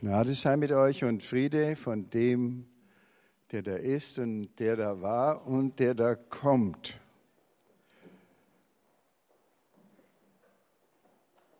[0.00, 2.66] Gnade sei mit euch und Friede von dem,
[3.50, 7.00] der da ist und der da war und der da kommt.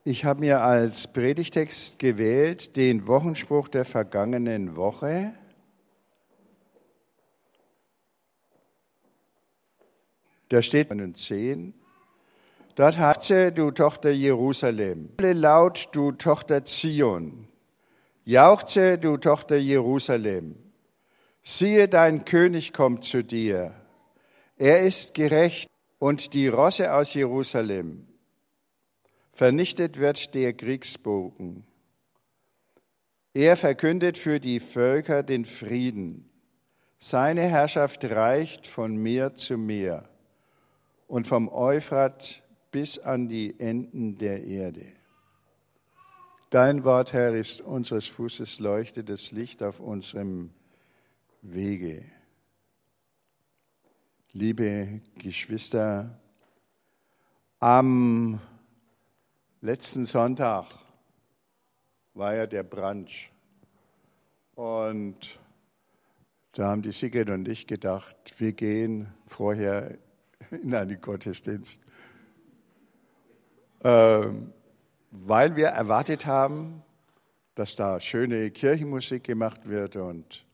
[0.04, 5.32] Ich habe mir als Predigtext gewählt den Wochenspruch der vergangenen Woche.
[10.50, 11.72] Da steht in 10.
[12.74, 17.48] Dort hatze du Tochter Jerusalem, laut du Tochter Zion,
[18.26, 20.56] jauchze du Tochter Jerusalem,
[21.42, 23.72] siehe dein König kommt zu dir,
[24.56, 28.08] er ist gerecht und die Rosse aus Jerusalem,
[29.32, 31.64] vernichtet wird der Kriegsbogen.
[33.32, 36.28] Er verkündet für die Völker den Frieden.
[36.98, 40.08] Seine Herrschaft reicht von Meer zu Meer
[41.06, 44.95] und vom Euphrat bis an die Enden der Erde.
[46.50, 50.50] Dein Wort, Herr, ist unseres Fußes Leuchte, das Licht auf unserem
[51.42, 52.04] Wege.
[54.30, 56.20] Liebe Geschwister,
[57.58, 58.40] am
[59.60, 60.66] letzten Sonntag
[62.14, 63.32] war ja der Brunch
[64.54, 65.40] und
[66.52, 69.98] da haben die Sigrid und ich gedacht, wir gehen vorher
[70.52, 71.82] in einen Gottesdienst,
[73.82, 74.52] ähm,
[75.24, 76.82] weil wir erwartet haben,
[77.54, 80.44] dass da schöne Kirchenmusik gemacht wird und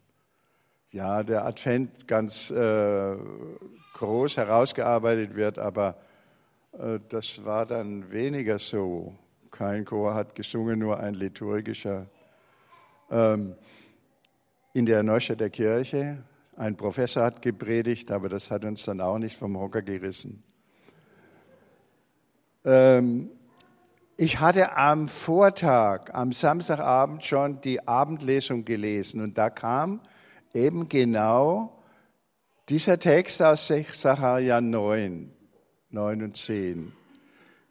[0.90, 3.16] ja, der Advent ganz äh,
[3.94, 5.96] groß herausgearbeitet wird, aber
[6.78, 9.14] äh, das war dann weniger so.
[9.50, 12.06] Kein Chor hat gesungen, nur ein liturgischer.
[13.10, 13.54] Ähm,
[14.74, 16.22] in der Neustädter Kirche
[16.56, 20.42] ein Professor hat gepredigt, aber das hat uns dann auch nicht vom Hocker gerissen.
[22.64, 23.30] Ähm,
[24.16, 30.00] ich hatte am Vortag, am Samstagabend schon die Abendlesung gelesen und da kam
[30.52, 31.82] eben genau
[32.68, 35.32] dieser Text aus Sacharja 9,
[35.90, 36.92] 9 und 10.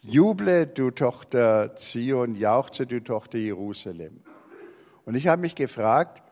[0.02, 4.22] Juble, du Tochter Zion, jauchze, du Tochter Jerusalem.
[5.06, 6.24] Und ich habe mich gefragt,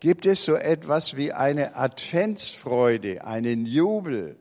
[0.00, 4.36] gibt es so etwas wie eine Adventsfreude, einen Jubel.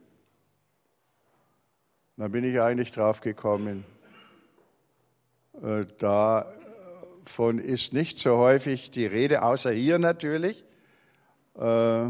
[2.18, 3.84] Da bin ich eigentlich drauf gekommen.
[5.62, 10.66] Äh, davon ist nicht so häufig die Rede, außer hier natürlich.
[11.60, 12.08] Äh,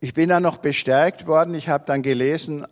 [0.00, 1.54] ich bin dann noch bestärkt worden.
[1.54, 2.64] Ich habe dann gelesen,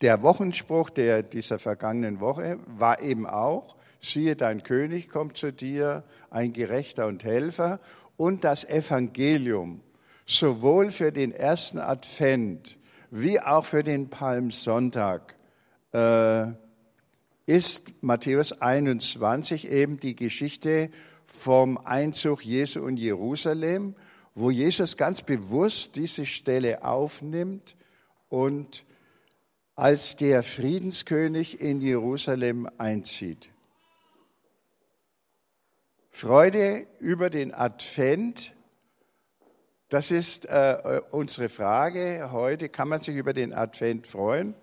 [0.00, 6.02] der Wochenspruch der, dieser vergangenen Woche war eben auch, siehe, dein König kommt zu dir,
[6.30, 7.78] ein Gerechter und Helfer,
[8.16, 9.80] und das Evangelium,
[10.26, 12.76] sowohl für den ersten Advent
[13.10, 15.34] wie auch für den Palmsonntag,
[15.92, 16.46] äh,
[17.52, 20.88] ist Matthäus 21 eben die Geschichte
[21.26, 23.94] vom Einzug Jesu in Jerusalem,
[24.34, 27.76] wo Jesus ganz bewusst diese Stelle aufnimmt
[28.30, 28.86] und
[29.74, 33.50] als der Friedenskönig in Jerusalem einzieht.
[36.10, 38.54] Freude über den Advent,
[39.90, 42.70] das ist äh, unsere Frage heute.
[42.70, 44.54] Kann man sich über den Advent freuen?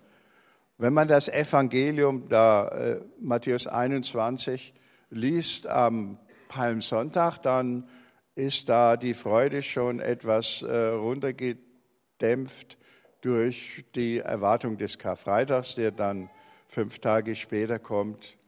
[0.80, 4.72] Wenn man das Evangelium da, äh, Matthäus 21,
[5.10, 6.16] liest am
[6.48, 7.86] Palmsonntag, dann
[8.34, 12.78] ist da die Freude schon etwas äh, runtergedämpft
[13.20, 16.30] durch die Erwartung des Karfreitags, der dann
[16.66, 18.38] fünf Tage später kommt.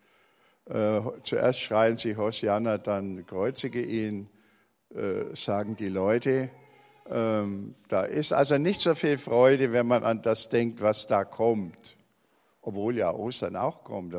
[0.64, 4.31] Äh, zuerst schreien sie Hosianna, dann kreuzige ihn,
[4.94, 6.49] äh, sagen die Leute.
[7.10, 11.26] Ähm, da ist also nicht so viel Freude, wenn man an das denkt, was da
[11.26, 11.94] kommt.
[12.62, 14.17] Obwohl ja Ostern auch kommt.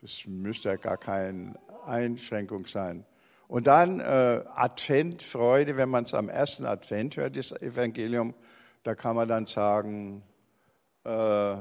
[0.00, 1.54] Das müsste ja gar keine
[1.86, 3.04] Einschränkung sein.
[3.46, 8.34] Und dann äh, Adventfreude, wenn man es am ersten Advent hört, das Evangelium,
[8.82, 10.22] da kann man dann sagen,
[11.04, 11.56] äh,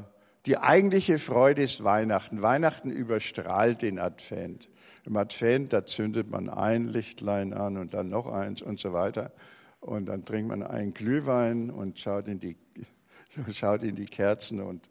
[0.45, 2.41] die eigentliche Freude ist Weihnachten.
[2.41, 4.69] Weihnachten überstrahlt den Advent.
[5.05, 9.31] Im Advent, da zündet man ein Lichtlein an und dann noch eins und so weiter.
[9.79, 12.57] Und dann trinkt man einen Glühwein und schaut in die,
[13.51, 14.89] schaut in die Kerzen und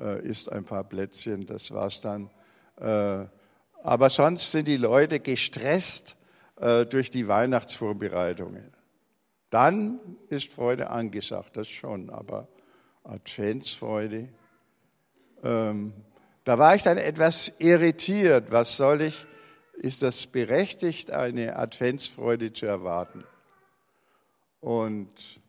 [0.00, 1.46] äh, isst ein paar Plätzchen.
[1.46, 2.30] Das war's dann.
[2.80, 3.26] Äh,
[3.82, 6.16] aber sonst sind die Leute gestresst
[6.56, 8.72] äh, durch die Weihnachtsvorbereitungen.
[9.50, 10.00] Dann
[10.30, 12.48] ist Freude angesagt, das schon, aber
[13.04, 14.30] Adventsfreude,
[15.42, 15.92] ähm,
[16.44, 18.50] da war ich dann etwas irritiert.
[18.50, 19.26] Was soll ich?
[19.74, 23.24] Ist das berechtigt, eine Adventsfreude zu erwarten?
[24.60, 25.40] Und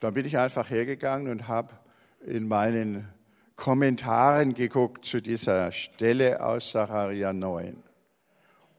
[0.00, 1.72] dann bin ich einfach hergegangen und habe
[2.20, 3.08] in meinen
[3.56, 7.82] Kommentaren geguckt zu dieser Stelle aus Sacharja 9.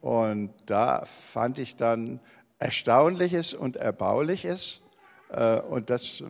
[0.02, 2.20] Und da fand ich dann
[2.60, 4.82] Erstaunliches und Erbauliches.
[5.30, 6.24] Äh, und das,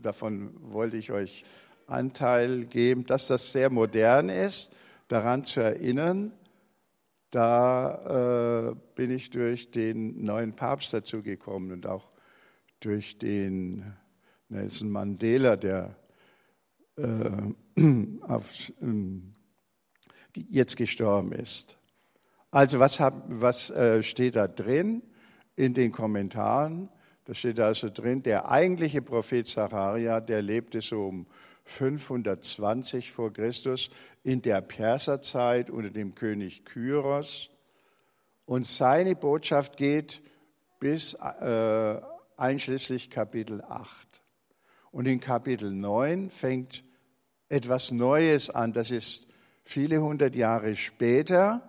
[0.00, 1.44] davon wollte ich euch
[1.86, 4.72] Anteil geben, dass das sehr modern ist,
[5.08, 6.32] daran zu erinnern.
[7.30, 12.10] Da äh, bin ich durch den neuen Papst dazu gekommen und auch
[12.80, 13.92] durch den
[14.48, 15.96] Nelson Mandela, der
[16.96, 17.30] äh,
[18.22, 19.20] auf, äh,
[20.34, 21.78] jetzt gestorben ist.
[22.50, 25.02] Also was, hab, was äh, steht da drin
[25.56, 26.90] in den Kommentaren?
[27.24, 31.26] Da steht also drin, der eigentliche Prophet Zacharia, der lebte so um
[31.64, 33.90] 520 vor Christus
[34.22, 37.50] in der Perserzeit unter dem König Kyros.
[38.44, 40.20] Und seine Botschaft geht
[40.80, 42.00] bis äh,
[42.36, 44.20] einschließlich Kapitel 8.
[44.90, 46.84] Und in Kapitel 9 fängt
[47.52, 48.72] etwas Neues an.
[48.72, 49.26] Das ist
[49.62, 51.60] viele hundert Jahre später.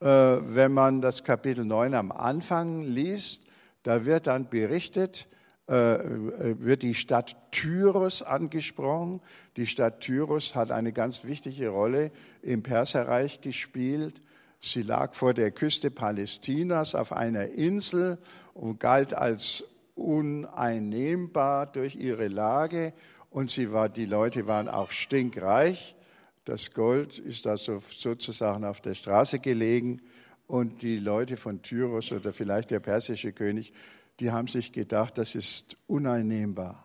[0.00, 3.44] Äh, wenn man das Kapitel 9 am Anfang liest,
[3.84, 5.28] da wird dann berichtet,
[5.68, 9.22] äh, äh, wird die Stadt Tyros angesprochen.
[9.56, 12.10] Die Stadt Tyros hat eine ganz wichtige Rolle
[12.42, 14.20] im Perserreich gespielt.
[14.60, 18.18] Sie lag vor der Küste Palästinas auf einer Insel
[18.52, 19.64] und galt als
[19.94, 22.92] uneinnehmbar durch ihre Lage
[23.32, 25.96] und sie war, die Leute waren auch stinkreich.
[26.44, 30.02] Das Gold ist also sozusagen auf der Straße gelegen
[30.46, 33.72] und die Leute von Tyros oder vielleicht der persische König,
[34.20, 36.84] die haben sich gedacht, das ist uneinnehmbar.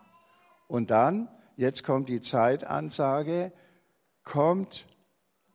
[0.68, 1.28] Und dann,
[1.58, 3.52] jetzt kommt die Zeitansage,
[4.24, 4.88] kommt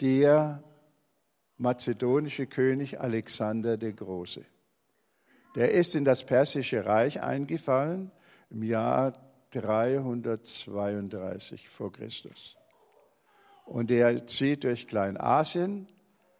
[0.01, 0.63] der
[1.57, 4.45] mazedonische König Alexander der Große.
[5.55, 8.11] Der ist in das persische Reich eingefallen
[8.51, 12.57] im Jahr 332 vor Christus.
[13.65, 15.87] Und er zieht durch Kleinasien,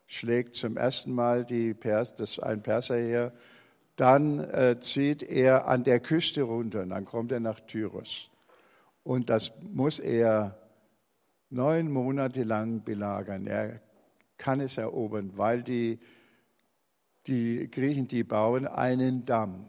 [0.07, 3.33] schlägt zum ersten Mal die Pers, das ein Perser her,
[3.97, 8.31] dann äh, zieht er an der Küste runter, und dann kommt er nach Tyros.
[9.05, 10.59] Und das muss er
[11.51, 13.47] neun Monate lang belagern.
[13.47, 13.81] Er
[14.39, 15.99] kann es erobern, weil die,
[17.27, 19.69] die Griechen, die bauen einen Damm.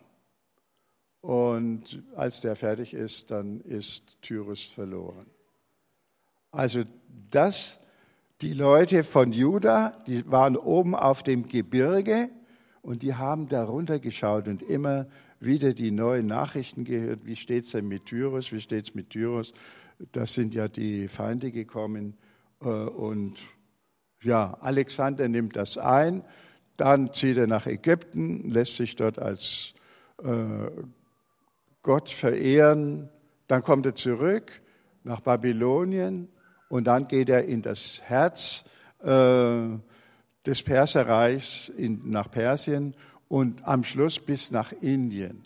[1.24, 5.26] Und als der fertig ist, dann ist Tyrus verloren.
[6.52, 6.84] Also
[7.32, 7.80] das,
[8.42, 12.30] die Leute von Juda, die waren oben auf dem Gebirge
[12.82, 15.08] und die haben darunter geschaut und immer
[15.40, 17.26] wieder die neuen Nachrichten gehört.
[17.26, 18.52] Wie steht es denn mit Tyrus?
[18.52, 19.54] Wie steht es mit Tyrus?
[20.12, 22.18] Das sind ja die Feinde gekommen.
[22.60, 23.38] Äh, und
[24.22, 26.26] ja, Alexander nimmt das ein.
[26.76, 29.74] Dann zieht er nach Ägypten, lässt sich dort als
[30.22, 30.70] äh,
[31.84, 33.10] Gott verehren.
[33.48, 34.62] Dann kommt er zurück
[35.04, 36.30] nach Babylonien
[36.70, 38.64] und dann geht er in das Herz
[39.04, 39.78] äh,
[40.46, 42.96] des Perserreichs in, nach Persien
[43.28, 45.44] und am Schluss bis nach Indien.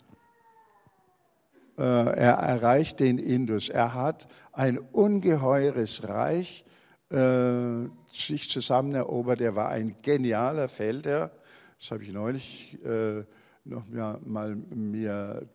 [1.76, 3.68] Äh, er erreicht den Indus.
[3.68, 6.64] Er hat ein ungeheures Reich
[7.10, 9.40] äh, sich zusammen erobert.
[9.40, 11.30] Er war ein genialer Feldherr.
[11.78, 13.24] Das habe ich neulich äh,
[13.64, 15.48] noch mal, mal mir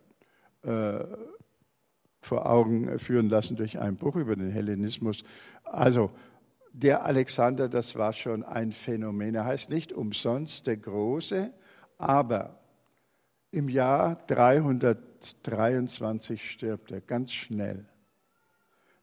[0.63, 1.06] äh,
[2.21, 5.24] vor Augen führen lassen durch ein Buch über den Hellenismus.
[5.63, 6.10] Also
[6.71, 9.36] der Alexander, das war schon ein Phänomen.
[9.36, 11.54] Er heißt nicht umsonst der Große,
[11.98, 12.60] aber
[13.51, 17.86] im Jahr 323 stirbt er ganz schnell.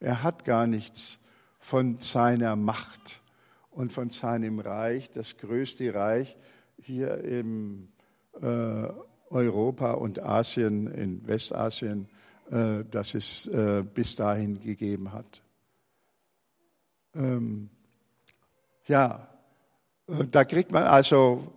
[0.00, 1.20] Er hat gar nichts
[1.60, 3.20] von seiner Macht
[3.70, 6.36] und von seinem Reich, das größte Reich
[6.78, 7.92] hier im
[8.40, 8.88] äh,
[9.30, 12.08] Europa und Asien, in Westasien,
[12.50, 15.42] äh, das es äh, bis dahin gegeben hat.
[17.14, 17.70] Ähm,
[18.86, 19.28] ja,
[20.08, 21.52] äh, da kriegt man also,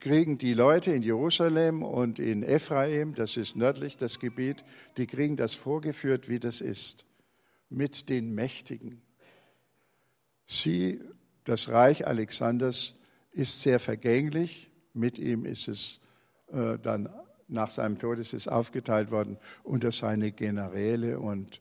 [0.00, 4.64] kriegen die Leute in Jerusalem und in Ephraim, das ist nördlich das Gebiet,
[4.96, 7.06] die kriegen das vorgeführt, wie das ist,
[7.70, 9.02] mit den Mächtigen.
[10.46, 11.00] Sie,
[11.44, 12.96] das Reich Alexanders,
[13.32, 16.00] ist sehr vergänglich, mit ihm ist es
[16.52, 17.08] äh, dann
[17.48, 21.60] nach seinem Tod ist es aufgeteilt worden unter seine Generäle und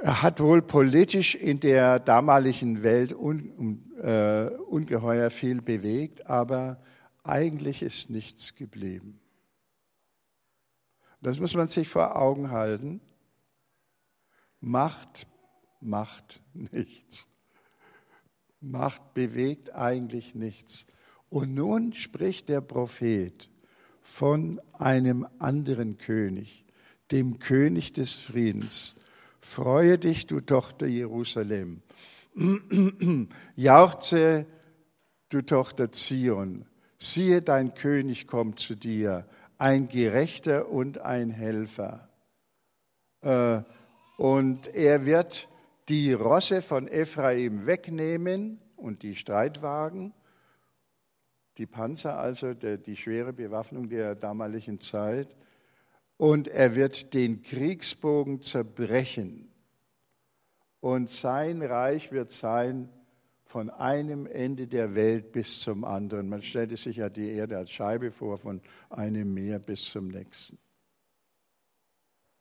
[0.00, 6.80] er hat wohl politisch in der damaligen Welt un, äh, ungeheuer viel bewegt, aber
[7.24, 9.20] eigentlich ist nichts geblieben.
[11.20, 13.00] Das muss man sich vor Augen halten.
[14.60, 15.26] Macht
[15.80, 17.26] macht nichts.
[18.60, 20.86] Macht bewegt eigentlich nichts.
[21.30, 23.50] Und nun spricht der Prophet
[24.02, 26.64] von einem anderen König,
[27.10, 28.94] dem König des Friedens,
[29.40, 31.80] Freue dich, du Tochter Jerusalem.
[33.56, 34.46] Jauchze,
[35.30, 36.66] du Tochter Zion,
[36.98, 42.08] siehe, dein König kommt zu dir, ein Gerechter und ein Helfer.
[43.22, 43.62] Äh,
[44.16, 45.48] und er wird
[45.88, 50.12] die Rosse von Ephraim wegnehmen und die Streitwagen,
[51.58, 55.36] die Panzer, also die schwere Bewaffnung der damaligen Zeit.
[56.16, 59.52] Und er wird den Kriegsbogen zerbrechen.
[60.80, 62.88] Und sein Reich wird sein
[63.44, 66.28] von einem Ende der Welt bis zum anderen.
[66.28, 68.60] Man stellte sich ja die Erde als Scheibe vor, von
[68.90, 70.58] einem Meer bis zum nächsten.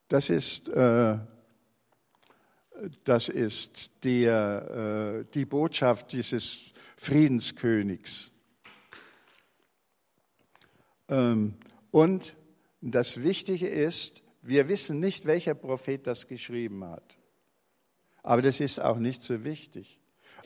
[0.09, 1.17] Das ist, äh,
[3.03, 8.33] das ist der, äh, die Botschaft dieses Friedenskönigs.
[11.09, 11.55] Ähm,
[11.91, 12.35] und
[12.81, 17.17] das Wichtige ist, wir wissen nicht, welcher Prophet das geschrieben hat.
[18.23, 19.99] Aber das ist auch nicht so wichtig.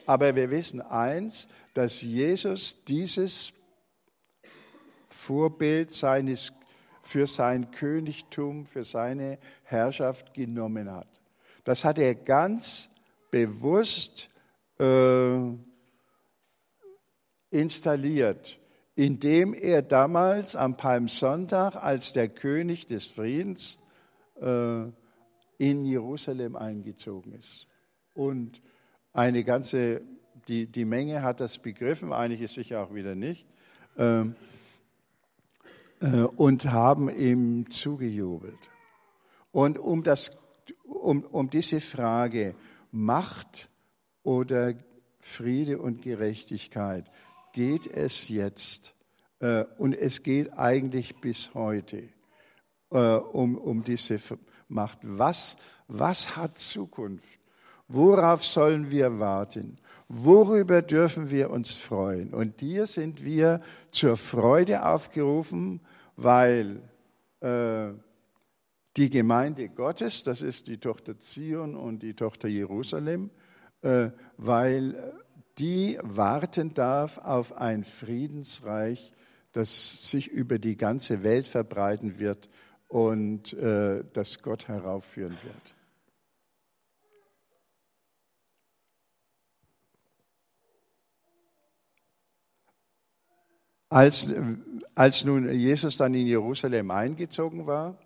[0.06, 3.53] Aber wir wissen eins, dass Jesus dieses
[5.10, 6.53] Vorbild seines,
[7.03, 11.08] für sein Königtum, für seine Herrschaft genommen hat.
[11.63, 12.89] Das hat er ganz
[13.30, 14.30] bewusst
[14.80, 15.38] äh,
[17.51, 18.60] installiert,
[18.95, 23.79] indem er damals am Palmsonntag als der König des Friedens
[24.39, 24.83] äh,
[25.57, 27.67] in Jerusalem eingezogen ist.
[28.13, 28.62] Und
[29.13, 30.01] eine ganze,
[30.48, 33.45] die, die Menge hat das begriffen, einige sicher auch wieder nicht,
[33.98, 34.36] ähm,
[36.01, 38.57] äh, und haben ihm zugejubelt.
[39.51, 40.31] Und um, das,
[40.83, 42.55] um, um diese Frage
[42.91, 43.69] Macht
[44.24, 44.74] oder
[45.19, 47.10] Friede und Gerechtigkeit
[47.53, 48.93] geht es jetzt
[49.39, 52.03] äh, und es geht eigentlich bis heute
[52.91, 54.20] äh, um, um diese
[54.67, 55.00] Macht.
[55.03, 57.39] Was, was hat Zukunft?
[57.88, 59.77] Worauf sollen wir warten?
[60.08, 62.34] Worüber dürfen wir uns freuen?
[62.34, 65.81] Und hier sind wir zur Freude aufgerufen,
[66.15, 66.81] weil
[67.41, 67.89] äh,
[68.98, 73.29] die Gemeinde Gottes, das ist die Tochter Zion und die Tochter Jerusalem,
[73.81, 75.13] äh, weil
[75.58, 79.13] die warten darf auf ein Friedensreich,
[79.51, 82.50] das sich über die ganze Welt verbreiten wird
[82.88, 85.75] und äh, das Gott heraufführen wird.
[93.89, 94.29] Als,
[94.96, 97.98] als nun Jesus dann in Jerusalem eingezogen war,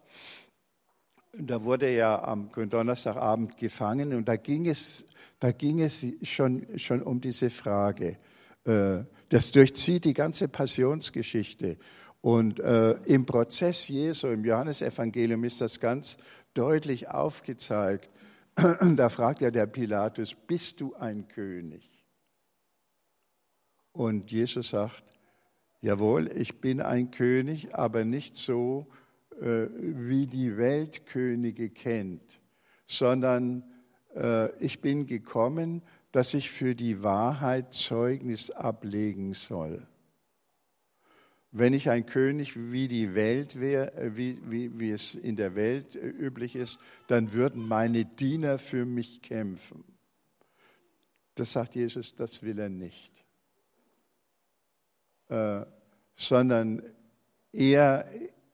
[1.37, 5.05] da wurde er am Donnerstagabend gefangen und da ging es,
[5.45, 8.17] da ging es schon, schon um diese Frage.
[8.63, 11.77] Äh, das durchzieht die ganze Passionsgeschichte.
[12.21, 16.17] Und äh, im Prozess Jesu, im Johannesevangelium ist das ganz
[16.55, 18.09] deutlich aufgezeigt.
[18.95, 21.91] Da fragt ja der Pilatus, bist du ein König?
[23.91, 25.03] Und Jesus sagt,
[25.81, 28.87] Jawohl, ich bin ein König, aber nicht so,
[29.39, 32.41] äh, wie die Welt Könige kennt,
[32.87, 33.63] sondern
[34.59, 35.81] ich bin gekommen,
[36.15, 39.85] dass ich für die Wahrheit Zeugnis ablegen soll.
[41.51, 45.55] Wenn ich ein König wie die Welt wäre, äh, wie, wie, wie es in der
[45.55, 49.83] Welt äh, üblich ist, dann würden meine Diener für mich kämpfen.
[51.35, 53.25] Das sagt Jesus, das will er nicht.
[55.27, 55.65] Äh,
[56.15, 56.81] sondern
[57.51, 58.05] er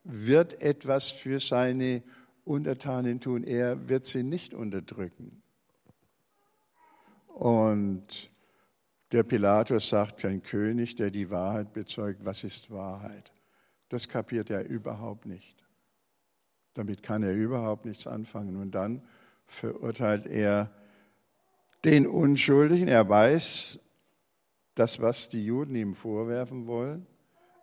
[0.03, 2.01] wird etwas für seine
[2.43, 3.43] Untertanen tun.
[3.43, 5.40] Er wird sie nicht unterdrücken.
[7.41, 8.29] Und
[9.11, 13.31] der Pilatus sagt, kein König, der die Wahrheit bezeugt, was ist Wahrheit?
[13.89, 15.55] Das kapiert er überhaupt nicht.
[16.75, 18.57] Damit kann er überhaupt nichts anfangen.
[18.57, 19.01] Und dann
[19.47, 20.69] verurteilt er
[21.83, 22.87] den Unschuldigen.
[22.87, 23.79] Er weiß,
[24.75, 27.07] das, was die Juden ihm vorwerfen wollen,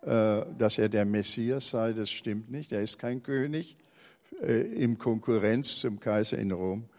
[0.01, 2.73] äh, dass er der Messias sei, das stimmt nicht.
[2.73, 3.77] Er ist kein König
[4.41, 6.89] äh, im Konkurrenz zum Kaiser in Rom.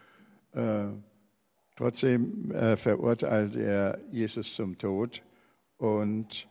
[1.81, 5.23] Äh, trotzdem verurteilt er Jesus zum Tod.
[5.77, 6.47] Und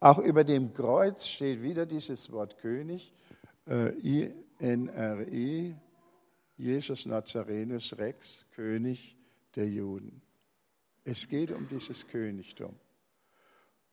[0.00, 3.14] auch über dem Kreuz steht wieder dieses Wort König,
[3.68, 5.76] I-N-R-I,
[6.56, 9.16] Jesus Nazarenus Rex, König
[9.54, 10.20] der Juden.
[11.04, 12.74] Es geht um dieses Königtum.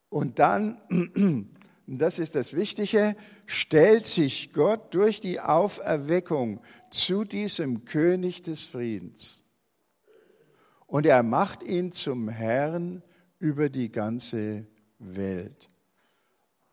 [0.08, 1.50] Und dann,
[1.86, 3.14] das ist das Wichtige,
[3.46, 9.41] stellt sich Gott durch die Auferweckung zu diesem König des Friedens.
[10.92, 13.02] Und er macht ihn zum Herrn
[13.38, 14.66] über die ganze
[14.98, 15.70] Welt.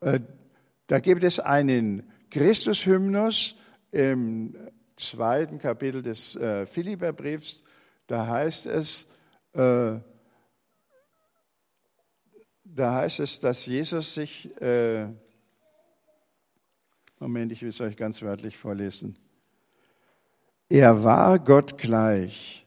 [0.01, 0.19] Äh,
[0.87, 3.55] da gibt es einen Christushymnus
[3.93, 4.57] im
[4.97, 7.63] zweiten Kapitel des äh, Philipperbriefs.
[8.07, 9.07] Da heißt es,
[9.53, 9.99] äh,
[12.65, 14.49] da heißt es, dass Jesus sich,
[17.19, 19.17] Moment, ich will es euch ganz wörtlich vorlesen.
[20.67, 22.65] Er war Gott gleich,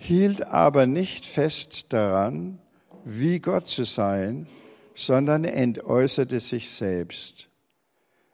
[0.00, 2.58] hielt aber nicht fest daran,
[3.04, 4.46] wie Gott zu sein,
[4.94, 7.48] sondern entäußerte sich selbst.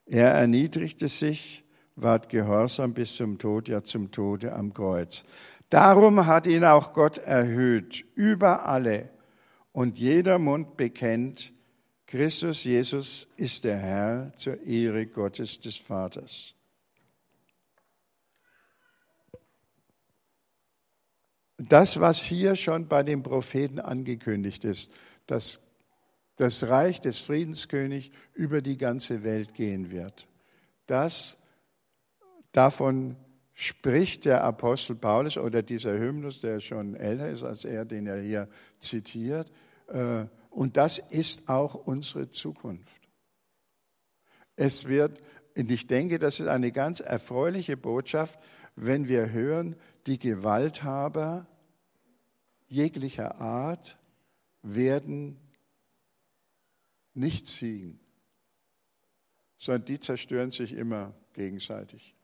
[0.07, 1.65] Er erniedrigte sich,
[1.97, 5.25] ward gehorsam bis zum Tod, ja zum Tode am Kreuz.
[5.69, 9.11] Darum hat ihn auch Gott erhöht über alle
[9.73, 11.53] und jeder Mund bekennt,
[12.07, 16.56] Christus Jesus ist der Herr zur Ehre Gottes des Vaters.
[21.59, 24.93] Das, was hier schon bei den Propheten angekündigt ist,
[25.27, 25.61] dass
[26.37, 30.27] das Reich des Friedenskönigs über die ganze Welt gehen wird,
[30.87, 31.39] das
[32.53, 33.17] davon
[33.55, 38.21] spricht der Apostel Paulus oder dieser Hymnus, der schon älter ist als er, den er
[38.21, 38.49] hier
[38.81, 39.51] zitiert.
[39.89, 43.09] Äh, und das ist auch unsere Zukunft.
[44.57, 45.21] Es wird,
[45.57, 48.39] und ich denke, das ist eine ganz erfreuliche Botschaft,
[48.75, 51.47] wenn wir hören, die Gewalthaber
[52.69, 53.99] jeglicher Art
[54.63, 55.39] werden
[57.15, 57.99] nicht siegen,
[59.59, 62.15] sondern die zerstören sich immer gegenseitig.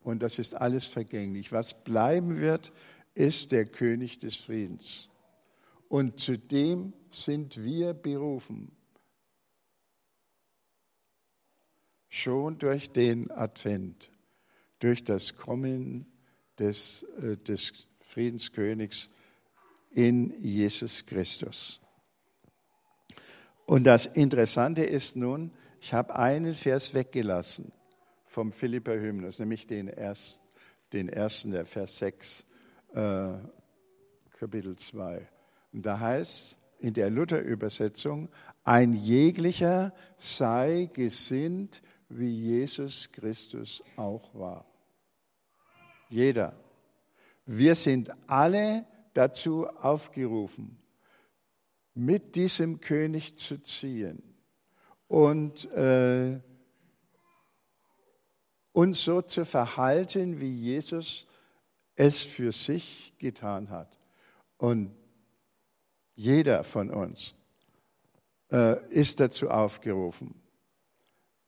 [0.00, 1.52] Und das ist alles vergänglich.
[1.52, 2.72] Was bleiben wird,
[3.14, 5.08] ist der König des Friedens.
[5.88, 8.72] Und zu dem sind wir berufen.
[12.08, 14.10] Schon durch den Advent,
[14.80, 16.11] durch das Kommen
[16.62, 19.10] des, äh, des Friedenskönigs
[19.90, 21.80] in Jesus Christus.
[23.66, 25.50] Und das Interessante ist nun,
[25.80, 27.72] ich habe einen Vers weggelassen
[28.26, 30.42] vom Philipper Hymnus, nämlich den, erst,
[30.92, 32.46] den ersten, der Vers 6,
[32.94, 33.32] äh,
[34.38, 35.28] Kapitel 2.
[35.72, 38.28] Und da heißt in der Luther-Übersetzung,
[38.64, 44.71] ein jeglicher sei gesinnt, wie Jesus Christus auch war.
[46.12, 46.52] Jeder.
[47.46, 50.76] Wir sind alle dazu aufgerufen,
[51.94, 54.22] mit diesem König zu ziehen
[55.08, 56.38] und äh,
[58.72, 61.26] uns so zu verhalten, wie Jesus
[61.96, 63.98] es für sich getan hat.
[64.58, 64.94] Und
[66.14, 67.34] jeder von uns
[68.50, 70.34] äh, ist dazu aufgerufen.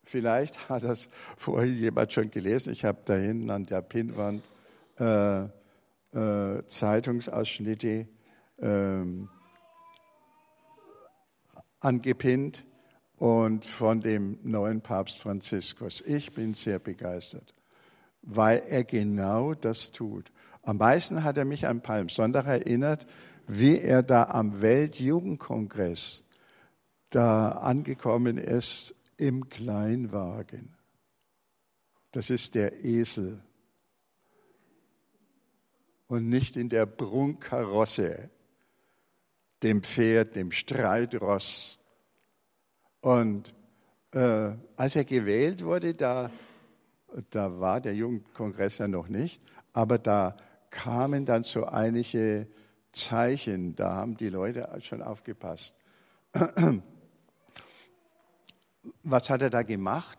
[0.05, 2.73] Vielleicht hat das vorhin jemand schon gelesen.
[2.73, 4.43] Ich habe da hinten an der Pinnwand
[4.99, 5.45] äh,
[6.15, 8.07] äh, Zeitungsausschnitte
[8.61, 9.29] ähm,
[11.81, 12.65] angepinnt
[13.17, 16.01] und von dem neuen Papst Franziskus.
[16.03, 17.55] Ich bin sehr begeistert,
[18.23, 20.31] weil er genau das tut.
[20.63, 23.07] Am meisten hat er mich an Palmsonntag erinnert,
[23.47, 26.25] wie er da am Weltjugendkongress
[27.11, 30.75] da angekommen ist im Kleinwagen.
[32.13, 33.43] Das ist der Esel
[36.07, 38.31] und nicht in der Prunkkarosse,
[39.63, 41.79] dem Pferd, dem Streitross.
[43.01, 43.55] Und
[44.13, 46.31] äh, als er gewählt wurde, da,
[47.31, 50.37] da war der Jugendkongress ja noch nicht, aber da
[50.71, 52.49] kamen dann so einige
[52.93, 55.77] Zeichen, da haben die Leute schon aufgepasst.
[59.03, 60.19] Was hat er da gemacht?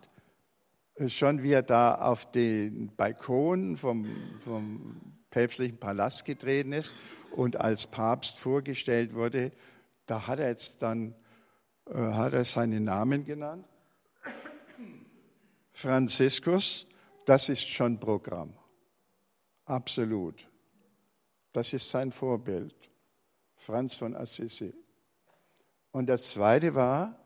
[1.08, 4.06] Schon wie er da auf den Balkon vom,
[4.40, 6.94] vom päpstlichen Palast getreten ist
[7.30, 9.52] und als Papst vorgestellt wurde,
[10.06, 11.14] da hat er jetzt dann
[11.90, 13.66] äh, hat er seinen Namen genannt.
[15.74, 16.86] Franziskus,
[17.26, 18.54] das ist schon Programm.
[19.66, 20.48] Absolut.
[21.52, 22.74] Das ist sein Vorbild.
[23.56, 24.72] Franz von Assisi.
[25.90, 27.18] Und das Zweite war,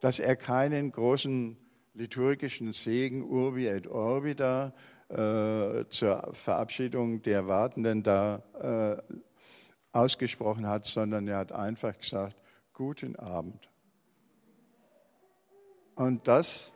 [0.00, 1.56] dass er keinen großen
[1.94, 4.74] liturgischen Segen Urbi et Orbi da
[5.12, 9.16] äh, zur Verabschiedung der Wartenden da äh,
[9.92, 12.36] ausgesprochen hat, sondern er hat einfach gesagt,
[12.72, 13.68] guten Abend.
[15.94, 16.72] Und das,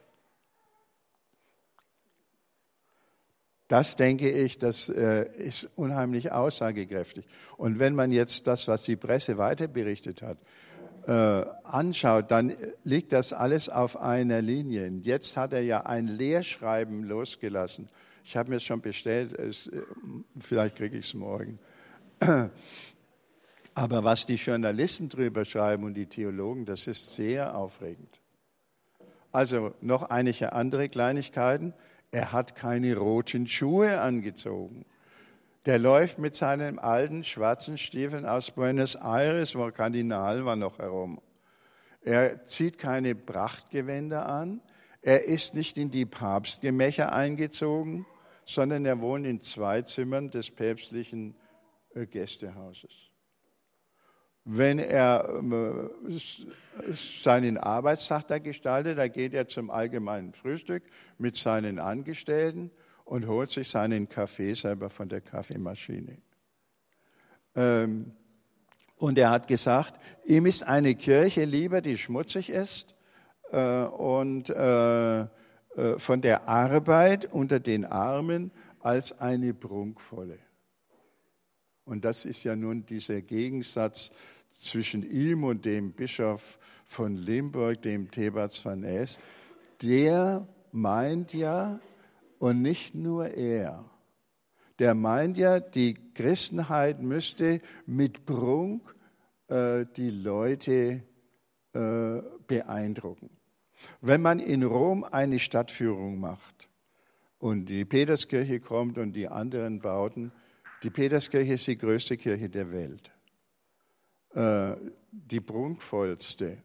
[3.69, 7.27] das denke ich, das äh, ist unheimlich aussagekräftig.
[7.57, 10.37] Und wenn man jetzt das, was die Presse weiter berichtet hat,
[11.07, 14.89] äh, anschaut, dann liegt das alles auf einer Linie.
[15.03, 17.89] Jetzt hat er ja ein Lehrschreiben losgelassen
[18.27, 19.83] ich habe mir es schon bestellt, es, äh,
[20.37, 21.61] vielleicht kriege ich es morgen.
[23.75, 28.21] Aber was die Journalisten drüber schreiben und die Theologen, das ist sehr aufregend.
[29.31, 31.73] Also noch einige andere Kleinigkeiten.
[32.11, 34.85] Er hat keine roten Schuhe angezogen.
[35.65, 41.21] Der läuft mit seinen alten schwarzen Stiefeln aus Buenos Aires, wo Kardinal war, noch herum.
[42.03, 44.63] Er zieht keine Prachtgewänder an.
[45.01, 48.05] Er ist nicht in die Papstgemächer eingezogen,
[48.47, 51.35] sondern er wohnt in zwei Zimmern des päpstlichen
[51.95, 53.11] äh, Gästehauses.
[54.45, 60.85] Wenn er äh, seinen Arbeitstag da gestaltet, da geht er zum allgemeinen Frühstück
[61.19, 62.71] mit seinen Angestellten
[63.05, 66.19] und holt sich seinen Kaffee selber von der Kaffeemaschine.
[67.57, 68.13] Ähm,
[68.97, 72.95] und er hat gesagt, ihm ist eine Kirche lieber, die schmutzig ist
[73.51, 74.51] äh, und
[75.99, 80.39] von der Arbeit unter den Armen als eine prunkvolle.
[81.85, 84.11] Und das ist ja nun dieser Gegensatz
[84.51, 89.21] zwischen ihm und dem Bischof von Limburg, dem Thebats van Es.
[89.83, 91.79] Der meint ja,
[92.39, 93.85] und nicht nur er,
[94.79, 98.83] der meint ja, die Christenheit müsste mit Prunk
[99.49, 101.03] äh, die Leute
[101.73, 103.36] äh, beeindrucken.
[104.01, 106.69] Wenn man in Rom eine Stadtführung macht
[107.39, 110.33] und die Peterskirche kommt und die anderen Bauten,
[110.83, 113.11] die Peterskirche ist die größte Kirche der Welt,
[114.35, 114.77] äh,
[115.11, 116.59] die prunkvollste.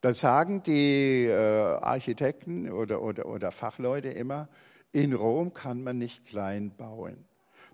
[0.00, 4.48] Da sagen die äh, Architekten oder, oder, oder Fachleute immer,
[4.92, 7.24] in Rom kann man nicht klein bauen.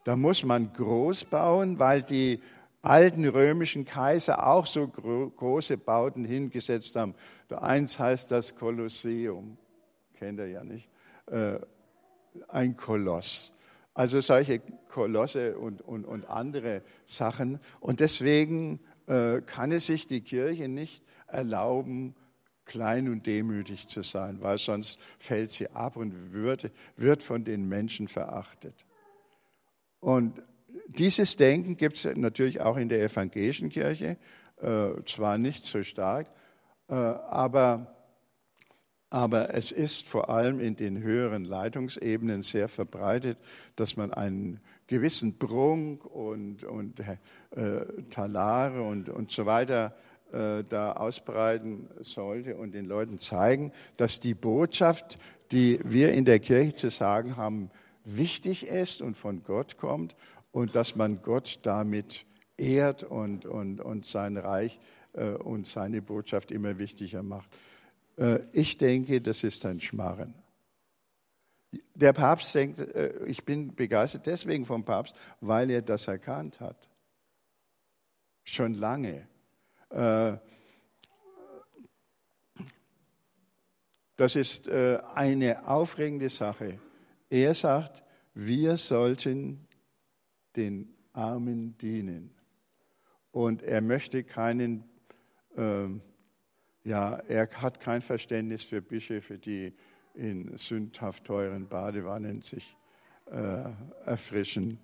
[0.05, 2.41] Da muss man groß bauen, weil die
[2.87, 7.15] alten römischen Kaiser auch so große Bauten hingesetzt haben.
[7.51, 9.59] Der eins heißt das Kolosseum,
[10.15, 10.89] kennt ihr ja nicht,
[11.27, 11.59] äh,
[12.49, 13.53] ein Koloss.
[13.95, 17.61] Also solche Kolosse und, und, und andere Sachen.
[17.81, 22.15] Und deswegen äh, kann es sich die Kirche nicht erlauben,
[22.67, 27.69] klein und demütig zu sein, weil sonst fällt sie ab und wird, wird von den
[27.69, 28.75] Menschen verachtet.
[30.01, 30.43] Und
[30.89, 34.17] dieses Denken gibt es natürlich auch in der evangelischen Kirche,
[34.61, 36.29] äh, zwar nicht so stark,
[36.89, 37.95] äh, aber,
[39.11, 43.39] aber es ist vor allem in den höheren Leitungsebenen sehr verbreitet,
[43.77, 49.97] dass man einen gewissen Prunk und, und äh, Talare und, und so weiter
[50.33, 55.19] äh, da ausbreiten sollte und den Leuten zeigen, dass die Botschaft,
[55.53, 57.71] die wir in der Kirche zu sagen haben,
[58.05, 60.17] wichtig ist und von Gott kommt
[60.57, 62.25] und dass man Gott damit
[62.57, 64.81] ehrt und, und, und sein Reich
[65.13, 67.51] äh, und seine Botschaft immer wichtiger macht.
[68.17, 70.33] Äh, ich denke, das ist ein Schmarren.
[71.95, 76.89] Der Papst denkt, äh, ich bin begeistert deswegen vom Papst, weil er das erkannt hat.
[78.43, 79.29] Schon lange.
[79.91, 80.39] Äh,
[84.17, 86.79] das ist äh, eine aufregende Sache.
[87.29, 89.66] Er sagt, wir sollten
[90.57, 92.35] den Armen dienen.
[93.31, 94.85] Und er möchte keinen,
[95.57, 96.01] ähm,
[96.85, 99.75] ja, er hat kein Verständnis für Bischöfe, die
[100.15, 102.77] in sündhaft teuren Badewannen sich
[103.27, 103.65] äh,
[104.05, 104.79] erfrischen.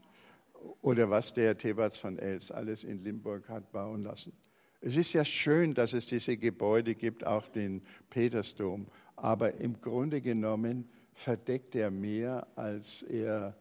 [0.80, 4.32] Oder was der Thebats von Els alles in Limburg hat bauen lassen.
[4.80, 10.20] Es ist ja schön, dass es diese Gebäude gibt, auch den Petersdom, aber im Grunde
[10.20, 13.56] genommen verdeckt er mehr, als er,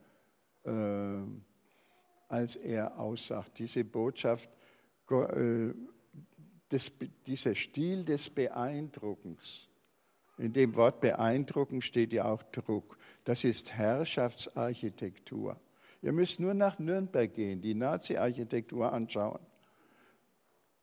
[0.63, 0.71] äh,
[2.31, 3.59] als er aussagt.
[3.59, 4.49] Diese Botschaft,
[5.09, 5.73] äh,
[6.71, 6.91] des,
[7.27, 9.67] dieser Stil des Beeindruckens,
[10.37, 15.59] in dem Wort beeindrucken steht ja auch Druck, das ist Herrschaftsarchitektur.
[16.01, 19.39] Ihr müsst nur nach Nürnberg gehen, die Nazi-Architektur anschauen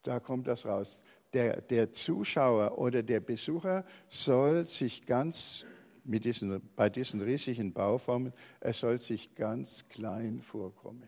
[0.08, 1.02] da kommt das raus.
[1.32, 5.64] Der, der Zuschauer oder der Besucher soll sich ganz
[6.04, 11.06] mit diesen, bei diesen riesigen Bauformen, er soll sich ganz klein vorkommen.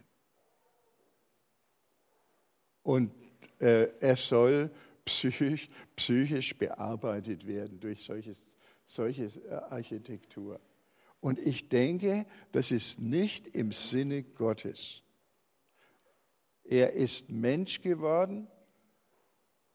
[2.82, 3.12] Und
[3.58, 4.70] äh, er soll
[5.04, 8.48] psychisch, psychisch bearbeitet werden durch solches,
[8.84, 10.60] solche äh, Architektur.
[11.20, 15.02] Und ich denke, das ist nicht im Sinne Gottes.
[16.64, 18.48] Er ist Mensch geworden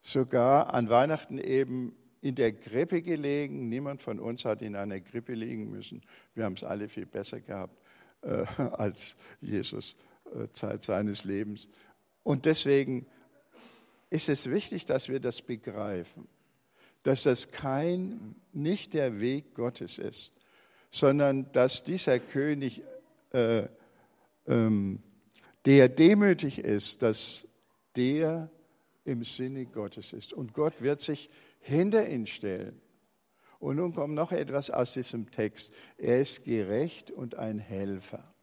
[0.02, 3.68] sogar an Weihnachten eben in der Grippe gelegen.
[3.68, 6.02] Niemand von uns hat in einer Grippe liegen müssen.
[6.34, 7.76] Wir haben es alle viel besser gehabt
[8.22, 9.94] äh, als Jesus
[10.34, 11.68] äh, Zeit seines Lebens.
[12.26, 13.06] Und deswegen
[14.10, 16.26] ist es wichtig, dass wir das begreifen,
[17.04, 20.34] dass das kein, nicht der Weg Gottes ist,
[20.90, 22.82] sondern dass dieser König,
[23.30, 23.68] äh,
[24.48, 25.04] ähm,
[25.66, 27.46] der demütig ist, dass
[27.94, 28.50] der
[29.04, 30.32] im Sinne Gottes ist.
[30.32, 32.80] Und Gott wird sich hinter ihn stellen.
[33.60, 35.72] Und nun kommt noch etwas aus diesem Text.
[35.96, 38.34] Er ist gerecht und ein Helfer.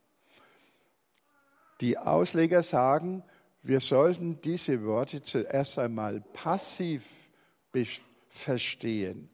[1.82, 3.26] Die Ausleger sagen,
[3.64, 7.06] wir sollten diese Worte zuerst einmal passiv
[8.28, 9.30] verstehen.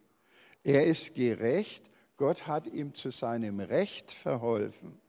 [0.63, 4.99] Er ist gerecht, Gott hat ihm zu seinem Recht verholfen.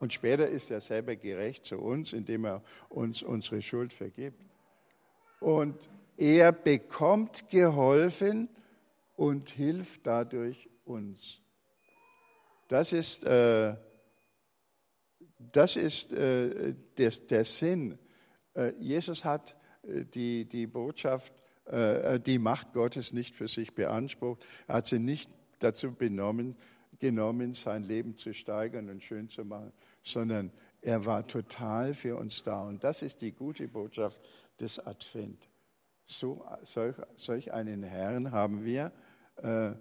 [0.00, 4.40] Und später ist er selber gerecht zu uns, indem er uns unsere Schuld vergibt.
[5.40, 8.48] Und er bekommt geholfen
[9.16, 11.40] und hilft dadurch uns.
[12.68, 13.76] Das ist, äh,
[15.52, 17.98] das ist äh, des, der Sinn.
[18.54, 21.32] Äh, Jesus hat äh, die, die Botschaft,
[21.66, 24.44] äh, die Macht Gottes nicht für sich beansprucht.
[24.66, 26.56] Er hat sie nicht dazu benommen,
[26.98, 32.42] genommen, sein Leben zu steigern und schön zu machen, sondern er war total für uns
[32.42, 32.62] da.
[32.62, 34.20] Und das ist die gute Botschaft
[34.60, 35.48] des Advent.
[36.04, 38.92] So, solch, solch einen Herrn haben wir.
[39.36, 39.72] Äh,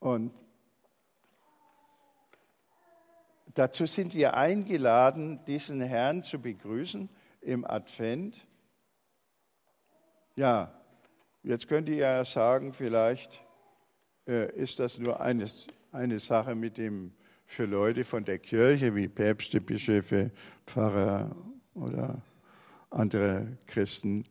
[0.00, 0.32] und
[3.54, 7.08] dazu sind wir eingeladen, diesen Herrn zu begrüßen
[7.40, 8.36] im Advent.
[10.36, 10.72] Ja,
[11.42, 13.42] jetzt könnt ihr ja sagen, vielleicht
[14.26, 17.12] äh, ist das nur eines, eine Sache mit dem
[17.46, 20.30] für Leute von der Kirche wie Päpste, Bischöfe,
[20.66, 21.34] Pfarrer
[21.74, 22.22] oder
[22.90, 24.24] andere Christen.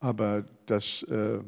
[0.00, 1.40] Aber das, äh,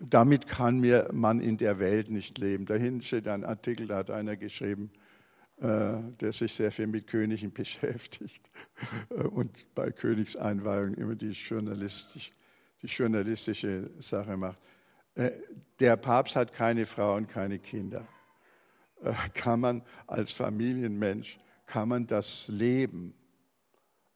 [0.00, 2.66] damit kann mir man in der Welt nicht leben.
[2.66, 4.90] Dahin steht ein Artikel, da hat einer geschrieben,
[5.62, 8.50] der sich sehr viel mit Königen beschäftigt
[9.10, 12.30] äh, und bei Königseinweihungen immer die, journalistisch,
[12.80, 14.58] die journalistische Sache macht.
[15.14, 15.30] Äh,
[15.78, 18.06] der Papst hat keine Frau und keine Kinder.
[19.02, 23.14] Äh, kann man als Familienmensch, kann man das leben?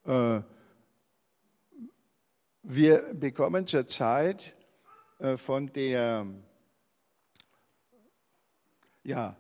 [0.05, 0.41] Äh,
[2.63, 4.57] wir bekommen zurzeit
[5.37, 6.27] von der,
[9.03, 9.37] ja,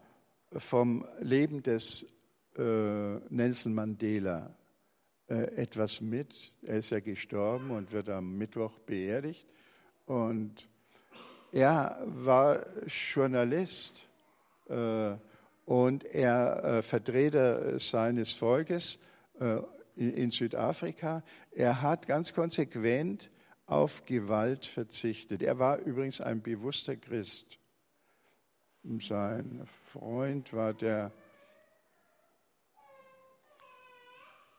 [0.56, 2.06] vom Leben des
[2.56, 4.54] Nelson Mandela
[5.26, 6.52] etwas mit.
[6.62, 9.46] Er ist ja gestorben und wird am Mittwoch beerdigt.
[10.06, 10.68] Und
[11.50, 14.06] er war Journalist.
[14.68, 15.16] Äh,
[15.64, 18.98] und er äh, Vertreter seines Volkes
[19.40, 19.60] äh,
[19.96, 21.22] in Südafrika.
[21.52, 23.30] Er hat ganz konsequent
[23.66, 25.42] auf Gewalt verzichtet.
[25.42, 27.58] Er war übrigens ein bewusster Christ.
[29.00, 31.10] Sein Freund war der,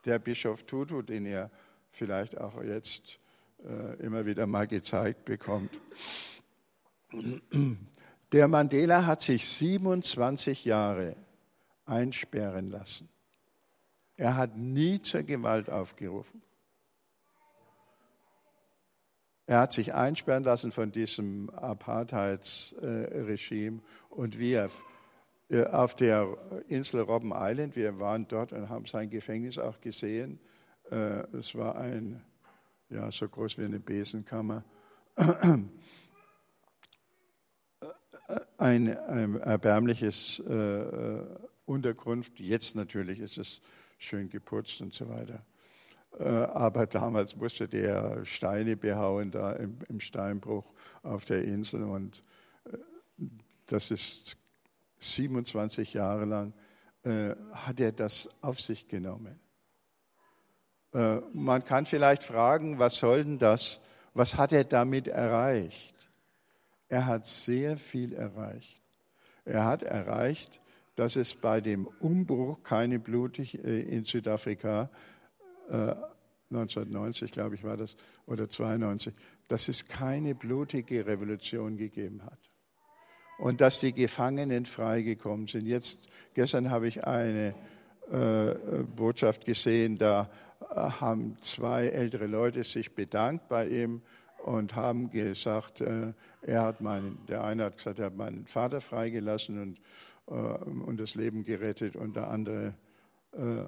[0.04, 1.52] der Bischof Tutu, den er
[1.92, 3.20] vielleicht auch jetzt
[3.64, 5.80] äh, immer wieder mal gezeigt bekommt.
[8.32, 11.16] Der Mandela hat sich 27 Jahre
[11.86, 13.08] einsperren lassen.
[14.18, 16.42] Er hat nie zur Gewalt aufgerufen.
[19.48, 23.80] Er hat sich einsperren lassen von diesem Apartheidsregime
[24.16, 24.70] und wir
[25.50, 30.40] äh, auf der Insel Robben Island, wir waren dort und haben sein Gefängnis auch gesehen.
[30.92, 32.22] Äh, es war ein,
[32.90, 34.64] ja, so groß wie eine Besenkammer
[38.58, 41.24] ein, ein erbärmliches äh,
[41.66, 42.40] Unterkunft.
[42.40, 43.62] Jetzt natürlich ist es
[43.98, 45.46] schön geputzt und so weiter.
[46.20, 50.74] Äh, aber damals musste der Steine behauen da im, im Steinbruch
[51.04, 52.24] auf der Insel und
[52.66, 52.78] äh,
[53.68, 54.38] das ist
[55.00, 56.54] 27 Jahre lang
[57.04, 59.40] äh, hat er das auf sich genommen.
[60.94, 63.82] Äh, man kann vielleicht fragen, was soll denn das?
[64.14, 65.94] Was hat er damit erreicht?
[66.88, 68.82] Er hat sehr viel erreicht.
[69.44, 70.62] Er hat erreicht,
[70.96, 74.90] dass es bei dem Umbruch keine blutig äh, in Südafrika
[75.68, 79.14] 1990, äh, glaube ich, war das, oder 92,
[79.48, 82.40] dass es keine blutige Revolution gegeben hat.
[83.38, 85.66] Und dass die Gefangenen freigekommen sind.
[85.66, 87.54] Jetzt, gestern habe ich eine
[88.12, 90.30] äh, Botschaft gesehen, da
[90.62, 94.02] äh, haben zwei ältere Leute sich bedankt bei ihm
[94.44, 98.80] und haben gesagt, äh, er hat meinen, der eine hat gesagt, er hat meinen Vater
[98.80, 99.82] freigelassen und,
[100.28, 102.74] äh, und das Leben gerettet und der andere
[103.34, 103.64] äh,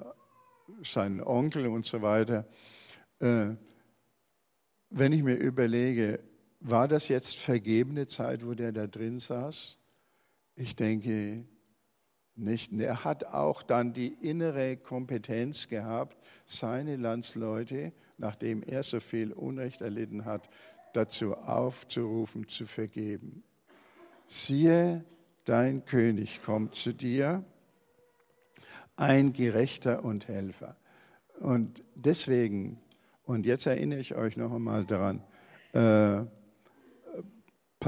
[0.82, 2.46] seinen Onkel und so weiter.
[3.20, 3.56] Äh,
[4.90, 6.20] wenn ich mir überlege,
[6.60, 9.78] war das jetzt vergebene Zeit, wo der da drin saß?
[10.56, 11.44] Ich denke
[12.34, 12.72] nicht.
[12.72, 16.16] Er hat auch dann die innere Kompetenz gehabt,
[16.46, 20.50] seine Landsleute nachdem er so viel Unrecht erlitten hat,
[20.92, 23.44] dazu aufzurufen, zu vergeben.
[24.26, 25.04] Siehe,
[25.44, 27.44] dein König kommt zu dir,
[28.96, 30.76] ein Gerechter und Helfer.
[31.38, 32.78] Und deswegen,
[33.24, 35.22] und jetzt erinnere ich euch noch einmal daran,
[35.72, 36.24] äh,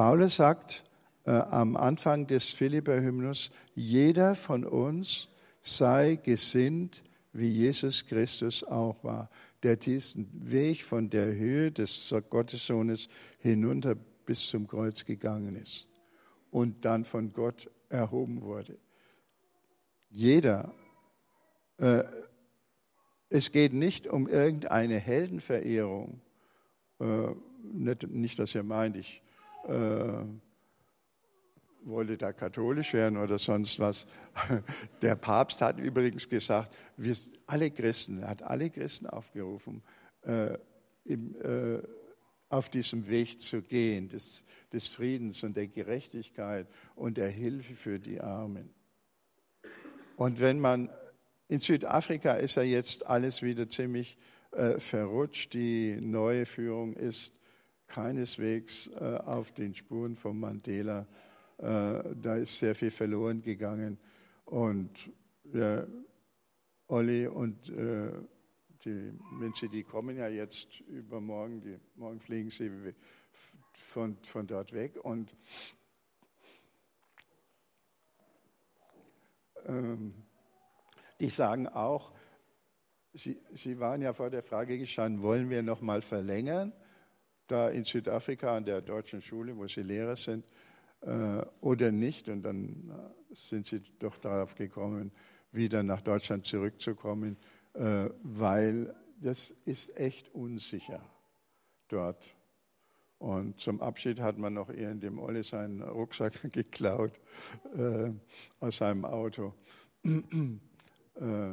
[0.01, 0.83] Paulus sagt
[1.27, 5.29] äh, am Anfang des Philipper-Hymnus, jeder von uns
[5.61, 9.29] sei gesinnt, wie Jesus Christus auch war
[9.63, 13.09] der diesen Weg von der Höhe des Gottessohnes
[13.41, 15.87] hinunter bis zum Kreuz gegangen ist
[16.51, 18.79] und dann von Gott erhoben wurde.
[20.09, 20.73] Jeder.
[21.77, 22.05] Äh,
[23.29, 26.23] es geht nicht um irgendeine Heldenverehrung.
[27.01, 27.35] Äh,
[27.65, 29.23] nicht, nicht, dass ihr meint, ich
[29.67, 30.25] äh,
[31.83, 34.07] wollte da katholisch werden oder sonst was.
[35.03, 39.83] Der Papst hat übrigens gesagt, wir alle Christen, er hat alle Christen aufgerufen,
[40.23, 40.59] äh,
[41.05, 41.83] im, äh,
[42.49, 47.99] auf diesem Weg zu gehen, des, des Friedens und der Gerechtigkeit und der Hilfe für
[47.99, 48.75] die Armen.
[50.17, 50.91] Und wenn man
[51.49, 54.17] in Südafrika ist ja jetzt alles wieder ziemlich
[54.53, 55.55] äh, verrutscht.
[55.55, 57.35] Die neue Führung ist
[57.91, 61.07] keineswegs äh, auf den Spuren von Mandela
[61.61, 63.99] äh, da ist sehr viel verloren gegangen.
[64.47, 65.13] Und
[65.53, 65.87] ja,
[66.87, 68.13] Olli und äh,
[68.85, 72.71] die Menschen, die kommen ja jetzt übermorgen, die, morgen fliegen sie
[73.75, 74.97] von, von dort weg.
[75.05, 75.37] Und
[79.67, 80.15] ähm,
[81.21, 82.13] die sagen auch,
[83.13, 86.73] sie, sie waren ja vor der Frage gestanden, wollen wir noch mal verlängern?
[87.51, 90.45] Da in Südafrika an der deutschen Schule, wo sie Lehrer sind,
[91.01, 92.29] äh, oder nicht.
[92.29, 92.91] Und dann
[93.31, 95.11] äh, sind sie doch darauf gekommen,
[95.51, 97.37] wieder nach Deutschland zurückzukommen,
[97.75, 101.03] äh, weil das ist echt unsicher
[101.89, 102.35] dort.
[103.19, 107.21] Und zum Abschied hat man noch eher in dem Olle seinen Rucksack geklaut
[107.77, 108.13] äh,
[108.61, 109.55] aus seinem Auto.
[110.05, 111.53] äh,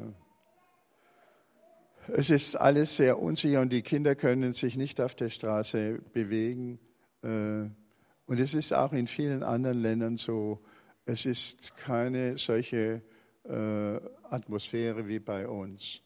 [2.09, 6.79] es ist alles sehr unsicher und die Kinder können sich nicht auf der Straße bewegen.
[7.23, 7.69] Äh,
[8.27, 10.59] und es ist auch in vielen anderen Ländern so,
[11.05, 13.01] es ist keine solche
[13.45, 16.01] äh, Atmosphäre wie bei uns.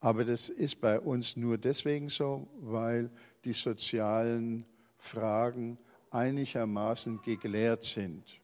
[0.00, 3.10] Aber das ist bei uns nur deswegen so, weil
[3.44, 4.64] die sozialen
[4.98, 5.78] Fragen
[6.10, 8.40] einigermaßen geklärt sind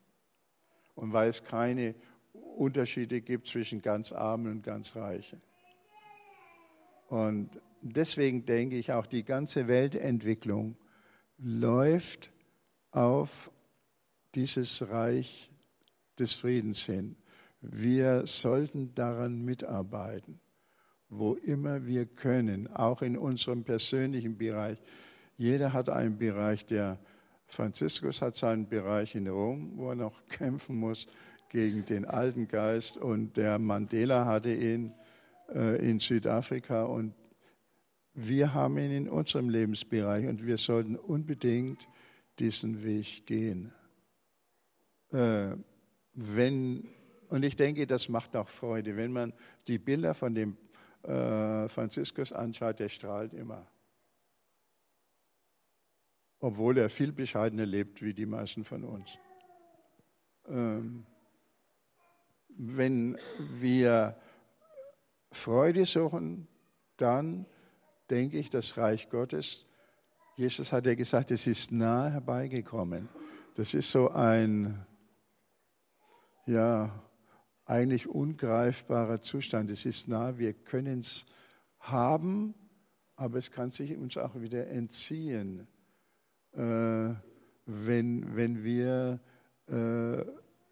[0.94, 1.94] und weil es keine
[2.56, 5.40] Unterschiede gibt zwischen ganz Armen und ganz Reichen.
[7.12, 10.78] Und deswegen denke ich, auch die ganze Weltentwicklung
[11.36, 12.32] läuft
[12.90, 13.50] auf
[14.34, 15.50] dieses Reich
[16.18, 17.16] des Friedens hin.
[17.60, 20.40] Wir sollten daran mitarbeiten,
[21.10, 24.78] wo immer wir können, auch in unserem persönlichen Bereich.
[25.36, 26.98] Jeder hat einen Bereich, der
[27.44, 31.06] Franziskus hat seinen Bereich in Rom, wo er noch kämpfen muss
[31.50, 34.94] gegen den alten Geist und der Mandela hatte ihn
[35.52, 37.14] in Südafrika und
[38.14, 41.88] wir haben ihn in unserem Lebensbereich und wir sollten unbedingt
[42.38, 43.72] diesen Weg gehen.
[45.10, 45.56] Äh,
[46.14, 46.88] wenn,
[47.28, 49.32] und ich denke, das macht auch Freude, wenn man
[49.66, 50.56] die Bilder von dem
[51.02, 53.66] äh, Franziskus anschaut, der strahlt immer.
[56.38, 59.18] Obwohl er viel bescheidener lebt wie die meisten von uns.
[60.48, 61.06] Ähm,
[62.48, 64.16] wenn wir
[65.32, 66.46] Freude suchen,
[66.96, 67.46] dann
[68.10, 69.66] denke ich, das Reich Gottes
[70.34, 73.08] Jesus hat ja gesagt, es ist nahe herbeigekommen.
[73.54, 74.86] Das ist so ein,
[76.46, 77.02] ja,
[77.66, 79.70] eigentlich ungreifbarer Zustand.
[79.70, 81.26] Es ist nah, wir können es
[81.80, 82.54] haben,
[83.14, 85.68] aber es kann sich uns auch wieder entziehen,
[86.52, 87.10] äh,
[87.66, 89.20] wenn, wenn wir
[89.68, 90.24] äh,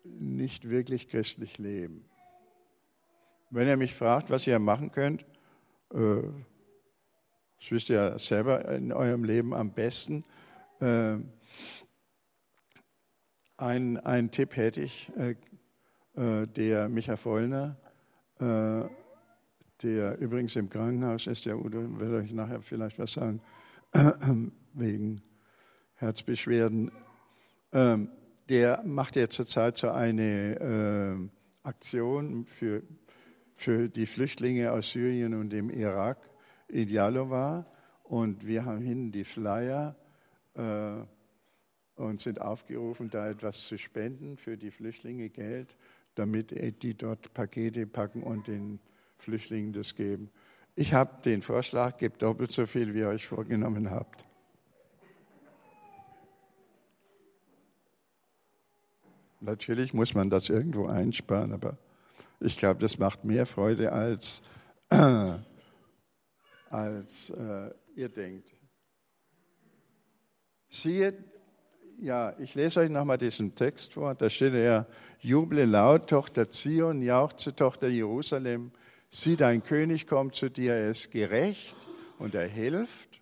[0.04, 2.08] nicht wirklich christlich leben.
[3.52, 5.22] Wenn ihr mich fragt, was ihr machen könnt,
[5.92, 6.22] äh,
[7.58, 10.24] das wisst ihr ja selber in eurem Leben am besten.
[10.80, 11.16] Äh,
[13.56, 15.34] ein, ein Tipp hätte ich, äh,
[16.14, 17.76] äh, der Micha Vollner,
[19.82, 23.42] der übrigens im Krankenhaus ist, der Udo wird euch nachher vielleicht was sagen,
[24.72, 25.20] wegen
[25.96, 26.90] Herzbeschwerden.
[27.74, 28.08] Ähm,
[28.48, 31.30] der macht ja zurzeit so eine
[31.62, 32.82] Aktion für,
[33.60, 36.16] für die Flüchtlinge aus Syrien und dem Irak
[36.68, 37.66] Idealo war.
[38.04, 39.94] Und wir haben hinten die Flyer
[40.54, 40.92] äh,
[41.96, 45.76] und sind aufgerufen, da etwas zu spenden für die Flüchtlinge Geld,
[46.14, 48.80] damit die dort Pakete packen und den
[49.18, 50.30] Flüchtlingen das geben.
[50.74, 54.24] Ich habe den Vorschlag, gebt doppelt so viel, wie ihr euch vorgenommen habt.
[59.40, 61.76] Natürlich muss man das irgendwo einsparen, aber
[62.40, 64.42] ich glaube, das macht mehr Freude als
[66.70, 68.54] als äh, ihr denkt.
[70.68, 71.24] Siehe,
[71.98, 74.14] ja, ich lese euch nochmal diesen Text vor.
[74.14, 74.86] Da steht ja,
[75.20, 78.72] juble laut, Tochter Zion, jauchze, Tochter Jerusalem.
[79.10, 81.76] Sieh, dein König kommt zu dir, er ist gerecht
[82.18, 83.20] und er hilft.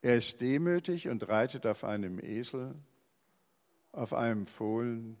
[0.00, 2.74] Er ist demütig und reitet auf einem Esel,
[3.90, 5.16] auf einem Fohlen,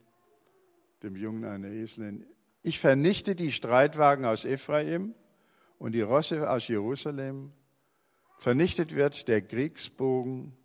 [1.02, 2.26] dem Jungen einer Eselin.
[2.62, 5.14] Ich vernichte die Streitwagen aus Ephraim
[5.78, 7.52] und die Rosse aus Jerusalem.
[8.38, 10.56] Vernichtet wird der Kriegsbogen.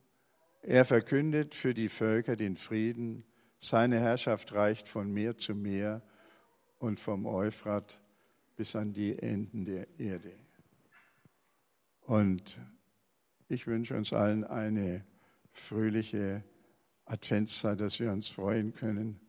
[0.62, 3.26] Er verkündet für die Völker den Frieden.
[3.60, 6.02] Seine Herrschaft reicht von Meer zu Meer
[6.80, 8.00] und vom Euphrat
[8.56, 10.34] bis an die Enden der Erde.
[12.02, 12.60] Und
[13.48, 15.06] ich wünsche uns allen eine
[15.54, 16.44] fröhliche
[17.06, 19.23] Adventszeit, dass wir uns freuen können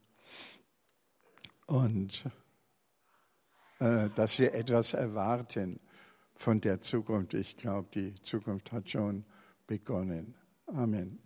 [1.67, 2.25] und
[3.79, 5.81] äh, dass wir etwas erwarten
[6.35, 7.35] von der Zukunft.
[7.35, 9.25] Ich glaube, die Zukunft hat schon
[9.67, 10.35] begonnen.
[10.67, 11.24] Amen.